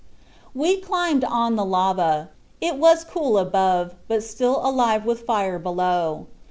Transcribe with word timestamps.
"We 0.55 0.77
climbed 0.77 1.23
on 1.23 1.55
the 1.57 1.63
lava. 1.63 2.29
It 2.59 2.77
was 2.77 3.03
cool 3.03 3.37
above 3.37 3.93
but 4.07 4.23
still 4.23 4.57
alive 4.65 5.05
with 5.05 5.27
fire 5.27 5.59
below. 5.59 6.25